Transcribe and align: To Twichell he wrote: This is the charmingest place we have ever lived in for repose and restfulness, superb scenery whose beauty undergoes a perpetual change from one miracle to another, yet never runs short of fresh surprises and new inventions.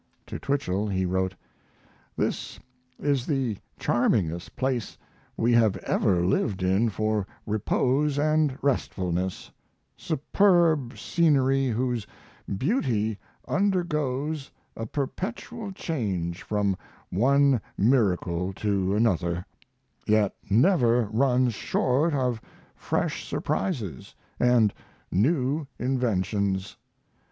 To 0.25 0.39
Twichell 0.39 0.87
he 0.87 1.05
wrote: 1.05 1.35
This 2.17 2.59
is 2.97 3.27
the 3.27 3.57
charmingest 3.79 4.55
place 4.55 4.97
we 5.37 5.53
have 5.53 5.77
ever 5.77 6.25
lived 6.25 6.63
in 6.63 6.89
for 6.89 7.27
repose 7.45 8.17
and 8.17 8.57
restfulness, 8.63 9.51
superb 9.95 10.97
scenery 10.97 11.67
whose 11.67 12.07
beauty 12.57 13.19
undergoes 13.47 14.49
a 14.75 14.87
perpetual 14.87 15.71
change 15.71 16.41
from 16.41 16.75
one 17.11 17.61
miracle 17.77 18.53
to 18.53 18.95
another, 18.95 19.45
yet 20.07 20.33
never 20.49 21.03
runs 21.11 21.53
short 21.53 22.15
of 22.15 22.41
fresh 22.75 23.27
surprises 23.29 24.15
and 24.39 24.73
new 25.11 25.67
inventions. 25.77 26.75